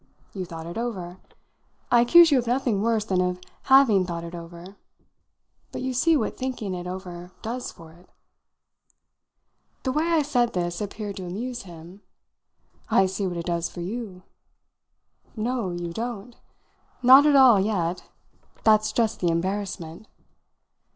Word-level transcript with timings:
You 0.33 0.45
thought 0.45 0.65
it 0.65 0.79
over. 0.79 1.19
I 1.91 2.01
accuse 2.01 2.31
you 2.31 2.39
of 2.39 2.47
nothing 2.47 2.81
worse 2.81 3.05
than 3.05 3.21
of 3.21 3.39
having 3.65 4.03
thought 4.03 4.23
it 4.23 4.33
over. 4.33 4.75
But 5.71 5.83
you 5.83 5.93
see 5.93 6.17
what 6.17 6.35
thinking 6.35 6.73
it 6.73 6.87
over 6.87 7.29
does 7.43 7.71
for 7.71 7.93
it." 7.93 8.09
The 9.83 9.91
way 9.91 10.05
I 10.05 10.23
said 10.23 10.53
this 10.53 10.81
appeared 10.81 11.17
to 11.17 11.27
amuse 11.27 11.63
him. 11.69 12.01
"I 12.89 13.05
see 13.05 13.27
what 13.27 13.37
it 13.37 13.45
does 13.45 13.69
for 13.69 13.81
you!" 13.81 14.23
"No, 15.35 15.69
you 15.69 15.93
don't! 15.93 16.35
Not 17.03 17.27
at 17.27 17.35
all 17.35 17.59
yet. 17.59 18.09
That's 18.63 18.91
just 18.91 19.19
the 19.19 19.27
embarrassment." 19.29 20.07